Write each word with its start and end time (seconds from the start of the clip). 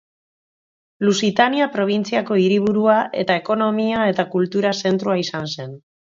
Lusitania 1.07 1.67
probintziako 1.75 2.37
hiriburua 2.43 2.95
eta 3.25 3.35
ekonomia 3.41 4.07
eta 4.13 4.25
kultura 4.37 4.73
zentroa 4.85 5.19
izan 5.25 5.47
zen. 5.57 5.77